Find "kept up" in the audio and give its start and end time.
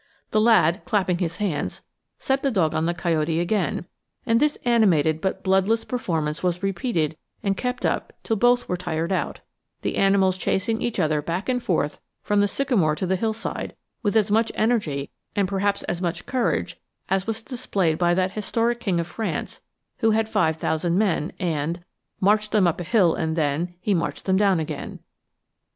7.55-8.11